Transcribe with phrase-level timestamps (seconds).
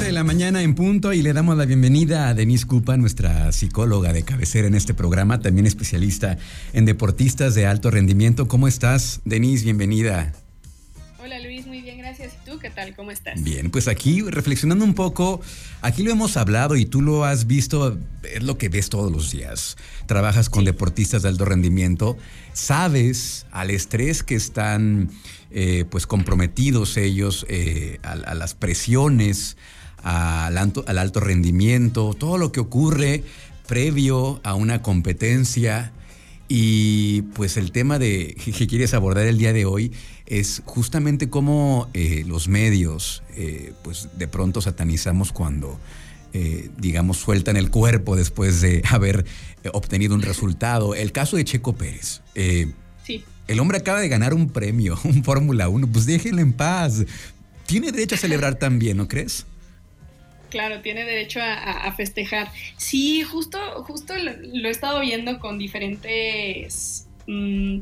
[0.00, 3.52] 11 de la mañana en punto y le damos la bienvenida a Denise Cupa, nuestra
[3.52, 6.38] psicóloga de cabecera en este programa, también especialista
[6.72, 8.48] en deportistas de alto rendimiento.
[8.48, 9.64] ¿Cómo estás, Denise?
[9.64, 10.32] Bienvenida.
[11.22, 12.32] Hola Luis, muy bien, gracias.
[12.32, 12.96] ¿Y tú qué tal?
[12.96, 13.42] ¿Cómo estás?
[13.42, 15.42] Bien, pues aquí reflexionando un poco,
[15.82, 19.30] aquí lo hemos hablado y tú lo has visto, es lo que ves todos los
[19.30, 19.76] días.
[20.06, 22.16] Trabajas con deportistas de alto rendimiento,
[22.54, 25.10] sabes al estrés que están
[25.50, 29.58] eh, pues comprometidos ellos eh, a, las presiones,
[30.02, 33.24] al alto, al alto rendimiento, todo lo que ocurre
[33.66, 35.92] previo a una competencia.
[36.48, 39.92] Y pues el tema de que quieres abordar el día de hoy
[40.26, 43.22] es justamente cómo eh, los medios,
[43.82, 45.78] pues de pronto satanizamos cuando,
[46.78, 49.24] digamos, sueltan el cuerpo después de haber
[49.72, 50.96] obtenido un resultado.
[50.96, 52.20] El caso de Checo Pérez.
[52.34, 53.24] sí.
[53.50, 57.04] El hombre acaba de ganar un premio, un Fórmula 1, pues déjenlo en paz.
[57.66, 59.44] Tiene derecho a celebrar también, ¿no crees?
[60.50, 62.48] Claro, tiene derecho a, festejar.
[62.76, 67.78] Sí, justo, justo lo, he estado viendo con diferentes, mm,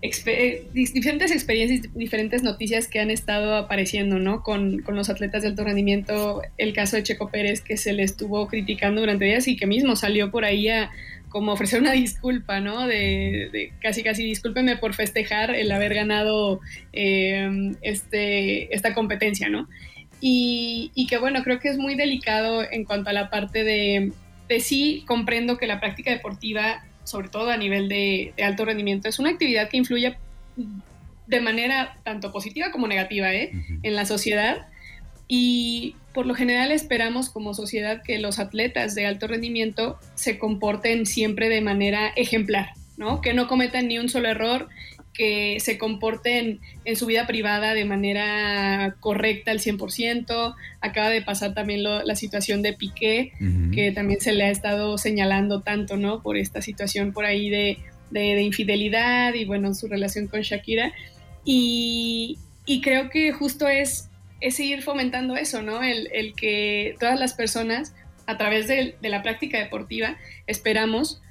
[0.00, 4.42] diferentes experiencias, diferentes noticias que han estado apareciendo, ¿no?
[4.42, 8.04] Con, con, los atletas de alto rendimiento, el caso de Checo Pérez que se le
[8.04, 10.90] estuvo criticando durante días y que mismo salió por ahí a,
[11.34, 12.86] como ofrecer una disculpa, ¿no?
[12.86, 16.60] De, casi, casi discúlpeme por festejar el haber ganado
[16.92, 19.68] eh, este, esta competencia, ¿no?
[20.26, 24.10] Y, que bueno, creo que es muy delicado en cuanto a la parte de,
[24.48, 29.18] de sí comprendo que la práctica deportiva, sobre todo a nivel de, alto rendimiento, es
[29.18, 30.16] una actividad que influye
[31.26, 33.52] de manera tanto positiva como negativa ¿eh?
[33.82, 34.66] en la sociedad.
[35.28, 41.04] Y por lo general esperamos como sociedad que los atletas de alto rendimiento se comporten
[41.04, 43.20] siempre de manera ejemplar, ¿no?
[43.20, 44.70] Que no cometan ni un solo error,
[45.14, 50.54] que se comporten en su vida privada de manera correcta al 100%.
[50.80, 53.32] Acaba de pasar también la situación de Piqué,
[53.72, 56.22] que también se le ha estado señalando tanto, ¿no?
[56.22, 57.78] Por esta situación por ahí de,
[58.42, 60.92] infidelidad y, bueno, su relación con Shakira.
[61.44, 64.10] Y, y creo que justo es
[64.44, 65.82] es seguir fomentando eso, ¿no?
[65.82, 67.94] El, que todas las personas,
[68.26, 71.22] a través de, la práctica deportiva, esperamos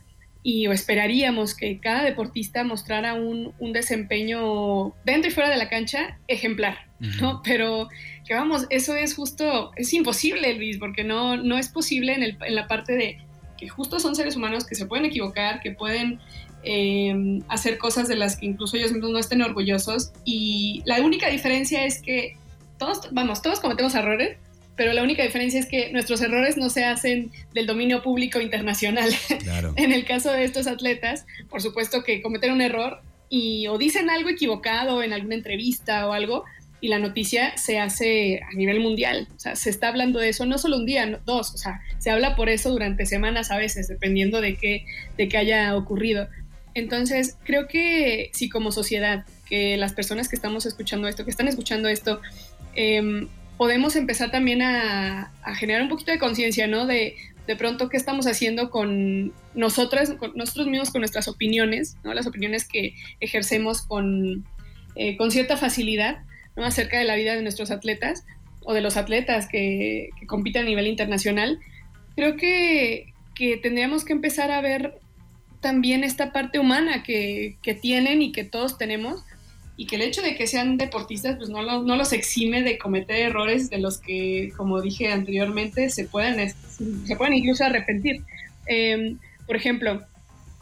[0.44, 6.20] y o esperaríamos que cada deportista mostrara un, desempeño dentro y fuera de la cancha
[6.28, 6.78] ejemplar,
[7.22, 7.42] ¿no?
[7.44, 7.90] Pero
[8.28, 12.56] que vamos, eso es justo, es imposible, Luis, porque no, no es posible en, en
[12.56, 13.18] la parte de
[13.58, 16.20] que justo son seres humanos que se pueden equivocar, que pueden
[16.66, 20.14] eh, hacer cosas de las que incluso ellos mismos no estén orgullosos.
[20.24, 22.38] Y la única diferencia es que
[22.78, 24.38] todos, vamos, todos cometemos errores,
[24.76, 29.12] pero la única diferencia es que nuestros errores no se hacen del dominio público internacional.
[29.76, 34.10] en el caso de estos atletas, por supuesto que cometen un error y o dicen
[34.10, 36.44] algo equivocado en alguna entrevista o algo
[36.82, 39.28] y la noticia se hace a nivel mundial.
[39.36, 42.10] O sea, se está hablando de eso no solo un día, dos, o sea, se
[42.10, 44.86] habla por eso durante semanas a veces, dependiendo de qué,
[45.18, 46.28] de qué haya ocurrido.
[46.74, 51.48] Entonces, creo que si como sociedad, que las personas que estamos escuchando esto, que están
[51.48, 52.20] escuchando esto,
[52.76, 53.28] Em,
[53.64, 56.86] podemos empezar también a, generar un poquito de conciencia, ¿no?
[56.86, 57.16] De,
[57.48, 62.14] de pronto qué estamos haciendo con nosotras, con nosotros mismos, con nuestras opiniones, ¿no?
[62.14, 64.46] Las opiniones que ejercemos con,
[64.98, 66.24] eh, con cierta facilidad,
[66.58, 66.66] ¿no?
[66.66, 68.26] Acerca de la vida de nuestros atletas
[68.66, 71.58] o de los atletas que, compiten a nivel internacional.
[72.18, 75.00] Creo que, que, tendríamos que empezar a ver
[75.62, 79.24] también esta parte humana que, que tienen y que todos tenemos
[79.76, 83.18] y que el hecho de que sean deportistas pues no, no los exime de cometer
[83.18, 86.54] errores de los que, como dije anteriormente, se pueden,
[87.06, 88.24] se pueden incluso arrepentir.
[88.68, 89.18] Em,
[89.48, 90.02] por ejemplo,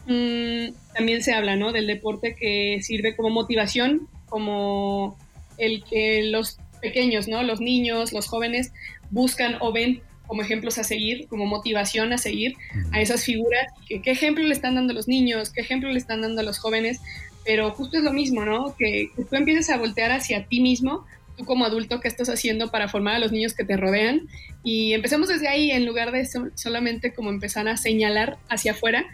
[0.05, 1.73] mm, también se habla ¿no?
[1.73, 5.17] del deporte que sirve como motivación, como
[5.57, 7.43] el que los pequeños, ¿no?
[7.43, 8.71] los niños, los jóvenes
[9.09, 12.55] buscan o ven como ejemplos a seguir, como motivación a seguir
[12.93, 13.67] a esas figuras.
[13.89, 15.49] ¿Qué, ¿Qué ejemplo le están dando los niños?
[15.49, 17.01] ¿Qué ejemplo le están dando a los jóvenes
[17.43, 18.75] pero justo es lo mismo, ¿no?
[18.77, 21.05] Que, tú empieces a voltear hacia ti mismo,
[21.37, 24.27] tú como adulto, qué estás haciendo para formar a los niños que te rodean.
[24.63, 29.05] Y empecemos desde ahí, en lugar de solamente como empezar a señalar hacia afuera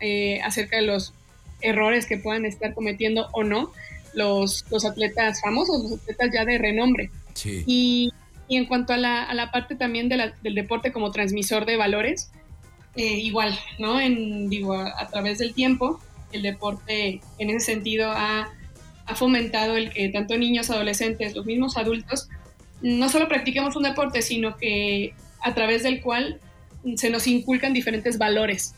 [0.00, 1.14] eh, acerca de los
[1.60, 3.72] errores que puedan estar cometiendo o no
[4.14, 7.10] los, los atletas famosos, los atletas ya de renombre.
[7.34, 7.62] Sí.
[7.66, 8.12] Y,
[8.48, 11.66] y, en cuanto a la, a la parte también de la, del deporte como transmisor
[11.66, 12.30] de valores,
[12.96, 14.00] eh, igual, ¿no?
[14.00, 16.00] En, digo, a través del tiempo,
[16.32, 18.52] el deporte en ese sentido ha,
[19.14, 22.28] fomentado el que tanto niños, adolescentes, los mismos adultos,
[22.82, 26.40] no solo practiquemos un deporte, sino que a través del cual
[26.96, 28.74] se nos inculcan diferentes valores.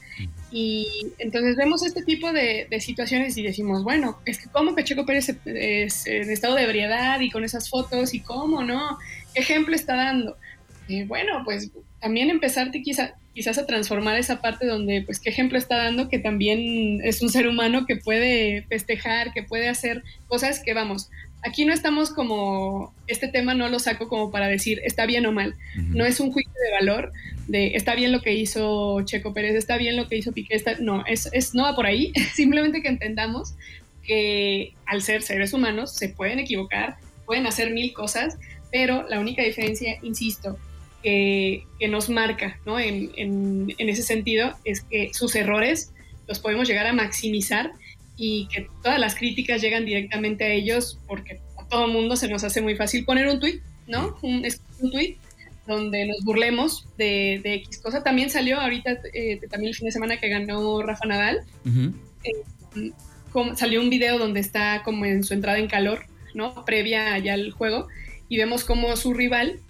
[0.52, 0.86] Y
[1.18, 5.34] entonces vemos este tipo de, situaciones y decimos, bueno, es que cómo que Checo Pérez
[5.46, 8.98] es en estado de ebriedad y con esas fotos y cómo, ¿no?
[9.34, 10.36] ¿Qué ejemplo está dando?
[10.90, 11.70] eh, bueno, pues
[12.00, 16.18] también empezarte quizá, quizás a transformar esa parte donde, pues, qué ejemplo está dando que
[16.18, 21.10] también es un ser humano que puede festejar, que puede hacer cosas que, vamos,
[21.42, 25.32] aquí no estamos como, este tema no lo saco como para decir está bien o
[25.32, 27.12] mal, no es un juicio de valor
[27.48, 30.76] de está bien lo que hizo Checo Pérez, está bien lo que hizo Piqué, está,
[30.80, 33.54] no, es, es, no va por ahí, simplemente que entendamos
[34.02, 38.38] que al ser seres humanos se pueden equivocar, pueden hacer mil cosas,
[38.70, 40.58] pero la única diferencia, insisto,
[41.02, 42.78] que, nos marca ¿no?
[42.78, 45.92] en, en, en ese sentido es que sus errores
[46.28, 47.72] los podemos llegar a maximizar
[48.16, 52.44] y que todas las críticas llegan directamente a ellos porque a todo mundo se nos
[52.44, 54.18] hace muy fácil poner un tweet, ¿no?
[54.22, 54.46] Un,
[54.80, 55.16] un tweet
[55.66, 58.02] donde nos burlemos de, de, X cosa.
[58.02, 61.44] También salió ahorita, eh, también el fin de semana que ganó Rafa Nadal,
[62.24, 62.92] eh,
[63.54, 66.04] salió un video donde está como en su entrada en calor,
[66.34, 66.64] ¿no?
[66.64, 67.88] Previa ya al juego,
[68.28, 69.60] y vemos como su rival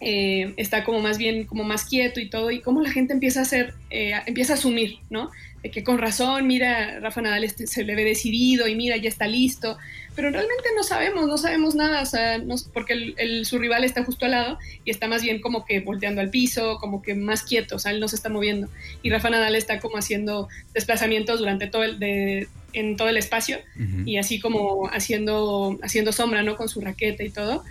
[0.00, 3.40] eh, está como más bien, como más quieto y todo, y cómo la gente empieza
[3.40, 5.30] a hacer, empieza a asumir, ¿no?
[5.62, 9.08] de que con razón, mira, Rafa Nadal este, se le ve decidido y mira, ya
[9.08, 9.76] está listo,
[10.16, 12.42] pero realmente no sabemos, no sabemos nada, o sea,
[12.72, 16.20] porque el, su rival está justo al lado y está más bien como que volteando
[16.20, 18.68] al piso, como que más quieto, o sea, él no se está moviendo.
[19.02, 23.58] Y Rafa Nadal está como haciendo desplazamientos durante todo el, de, en todo el espacio
[24.06, 26.56] y así como haciendo, haciendo sombra, ¿no?
[26.56, 27.64] Con su raqueta y todo.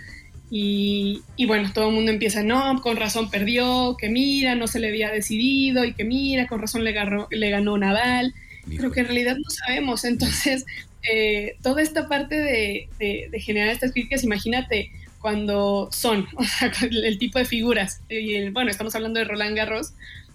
[0.52, 4.88] Y, bueno, todo el mundo empieza, no, con razón perdió, que mira, no se le
[4.88, 6.92] había decidido y que mira, con razón le,
[7.30, 8.34] le ganó Nadal,
[8.68, 10.04] pero que en realidad no sabemos.
[10.04, 10.66] Entonces,
[11.08, 17.38] eh, toda esta parte de, generar estas críticas, imagínate cuando son, o sea, el tipo
[17.38, 18.00] de figuras.
[18.08, 19.92] Y bueno, estamos hablando de Roland Garros,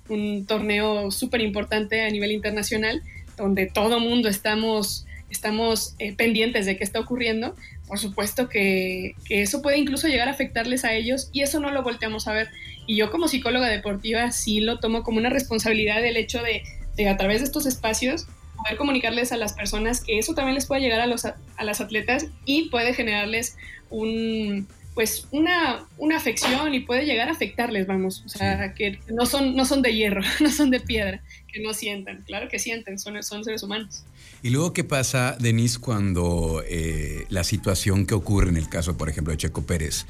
[0.07, 3.01] un torneo súper importante a nivel internacional,
[3.38, 7.56] donde todo mundo estamos, estamos eh, pendientes de qué está ocurriendo,
[7.88, 11.83] por supuesto que, eso puede incluso llegar a afectarles a ellos y eso no lo
[11.83, 12.50] volteamos a ver.
[12.88, 17.18] Y yo como psicóloga deportiva sí lo tomo como una responsabilidad del hecho de, a
[17.18, 21.01] través de estos espacios poder comunicarles a las personas que eso también les puede llegar
[21.01, 23.57] a, los, a las atletas y puede generarles
[23.89, 29.25] un, pues una, una afección y puede llegar a afectarles, vamos, o sea, que no
[29.25, 32.98] son, no son de hierro, no son de piedra, que no sientan, claro que sienten,
[32.98, 34.06] son, son seres humanos.
[34.44, 39.10] Y luego, ¿qué pasa, Denise, cuando eh, la situación que ocurre en el caso, por
[39.10, 40.06] ejemplo, de Checo Pérez?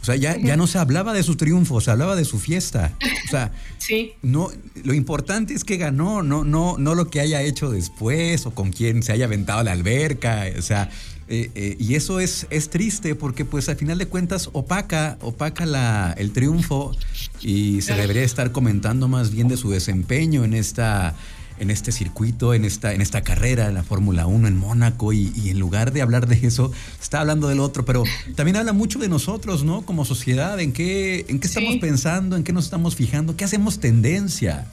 [0.00, 2.92] O sea, ya, ya no se hablaba de su triunfo, se hablaba de su fiesta.
[3.26, 4.12] O sea, sí.
[4.22, 4.50] no,
[4.82, 8.72] lo importante es que ganó, no, no, no lo que haya hecho después o con
[8.72, 10.46] quién se haya aventado a la alberca.
[10.58, 10.88] O sea,
[11.28, 15.66] eh, eh, y eso es, es triste porque pues al final de cuentas opaca, opaca
[15.66, 16.96] la, el triunfo
[17.40, 21.14] y se debería estar comentando más bien de su desempeño en esta
[21.60, 25.30] en este circuito, en esta, en esta carrera, en la Fórmula 1 en Mónaco, y,
[25.50, 28.02] en lugar de hablar de eso, está hablando del otro, pero
[28.34, 29.82] también habla mucho de nosotros, ¿no?
[29.82, 33.78] Como sociedad, en qué, en qué estamos pensando, en qué nos estamos fijando, qué hacemos
[33.78, 34.66] tendencia.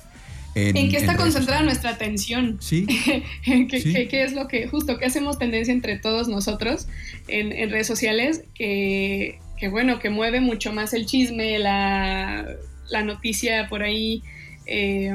[0.56, 2.58] En, qué está concentrada nuestra atención.
[2.62, 2.88] Sí.
[3.44, 6.88] ¿Qué, ¿Qué, es lo que, justo, qué hacemos tendencia entre todos nosotros
[7.28, 8.44] en, en redes sociales?
[8.56, 12.48] Que, que, bueno, que mueve mucho más el chisme, la,
[12.90, 14.24] la noticia por ahí.
[14.66, 15.14] Eh,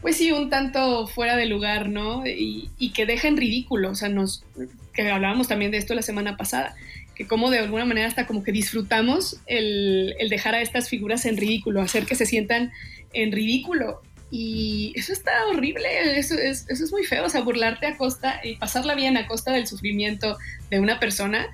[0.00, 2.26] pues sí, un tanto fuera de lugar, ¿no?
[2.26, 4.44] Y, que deja en ridículo, o sea, nos,
[4.92, 6.74] que hablábamos también de esto la semana pasada,
[7.14, 11.36] que como de alguna manera hasta como que disfrutamos el, dejar a estas figuras en
[11.36, 12.72] ridículo, hacer que se sientan
[13.12, 14.02] en ridículo.
[14.30, 18.40] Y eso está horrible, eso es, eso es muy feo, o sea, burlarte a costa
[18.42, 20.36] y pasarla bien a costa del sufrimiento
[20.68, 21.46] de una persona.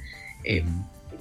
[0.45, 0.65] Eh,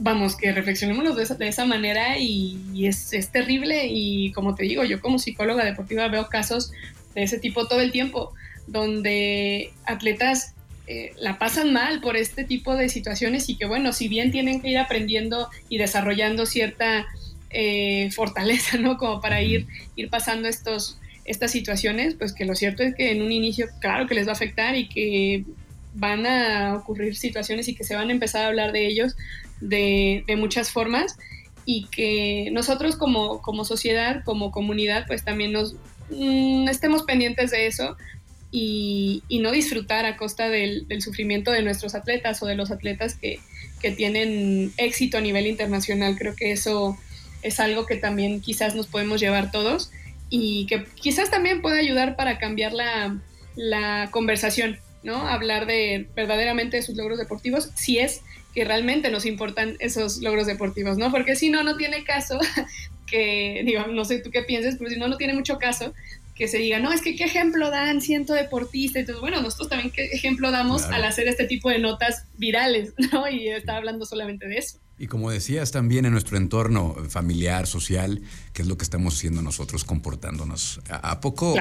[0.02, 4.64] vamos, que reflexionemos de esa, de esa manera y, es, es, terrible y como te
[4.64, 6.72] digo, yo como psicóloga deportiva veo casos
[7.16, 8.34] de ese tipo todo el tiempo,
[8.68, 10.54] donde atletas
[10.88, 14.62] eh, la pasan mal por este tipo de situaciones y que bueno, si bien tienen
[14.62, 17.06] que ir aprendiendo y desarrollando cierta
[17.50, 18.98] eh, fortaleza, ¿no?
[18.98, 23.22] Como para ir, ir pasando estos, estas situaciones, pues que lo cierto es que en
[23.22, 25.46] un inicio, claro que les va a afectar y que
[25.94, 29.16] van a ocurrir situaciones y que se van a empezar a hablar de ellos
[29.60, 31.18] de, de muchas formas
[31.66, 35.76] y que nosotros como, como sociedad, como comunidad, pues también nos,
[36.12, 37.98] Mm, estemos pendientes de eso
[38.52, 43.40] y, no disfrutar a costa del, sufrimiento de nuestros atletas o de los atletas que,
[43.98, 46.16] tienen éxito a nivel internacional.
[46.16, 47.00] Creo que eso
[47.42, 49.90] es algo que también quizás nos podemos llevar todos
[50.30, 53.20] y que quizás también puede ayudar para cambiar la,
[53.56, 55.28] la conversación, ¿no?
[55.28, 58.22] Hablar de verdaderamente de sus logros deportivos, si es
[58.54, 61.10] que realmente nos importan esos logros deportivos, ¿no?
[61.10, 62.40] Porque si no, no tiene caso
[63.12, 65.94] que, digo, no sé tú qué pienses, pero si no, no tiene mucho caso
[66.34, 69.00] que se diga, no, es que qué ejemplo dan siento deportista.
[69.00, 73.30] Entonces, bueno, nosotros también qué ejemplo damos al hacer este tipo de notas virales, ¿no?
[73.30, 74.80] Y está hablando solamente de eso.
[75.02, 78.22] Y como decías también en nuestro entorno familiar, social,
[78.54, 80.80] que es lo que estamos haciendo nosotros comportándonos.
[80.92, 81.56] ¿A, poco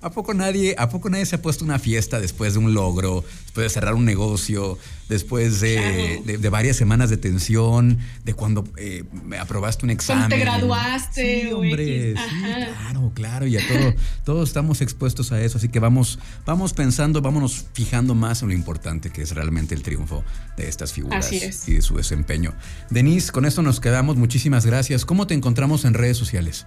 [0.00, 3.24] a poco nadie, a poco nadie se ha puesto una fiesta después de un logro,
[3.44, 4.76] después de cerrar un negocio,
[5.08, 9.04] después de, varias semanas de tensión, de cuando eh,
[9.38, 10.28] aprobaste un examen?
[10.28, 13.94] Cuando te graduaste, sí, hombre, sí, claro, claro, y a todo,
[14.24, 18.54] todos estamos expuestos a eso, así que vamos, vamos pensando, vámonos fijando más en lo
[18.54, 20.24] importante que es realmente el triunfo
[20.56, 22.52] de estas figuras y de su desempeño.
[22.88, 24.16] Denise, con esto nos quedamos.
[24.16, 25.04] Muchísimas gracias.
[25.04, 26.66] ¿Cómo te encontramos en redes sociales?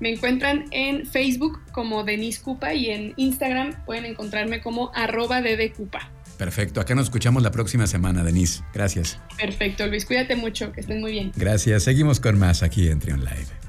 [0.00, 5.40] Me encuentran en Facebook como Denise Cupa y en Instagram pueden encontrarme como arroba
[5.76, 6.10] Cupa.
[6.36, 8.62] Perfecto, acá nos escuchamos la próxima semana, Denise.
[8.74, 9.20] Gracias.
[9.38, 11.32] Perfecto, Luis, cuídate mucho, que estén muy bien.
[11.36, 13.63] Gracias, seguimos con más aquí en Trion Live.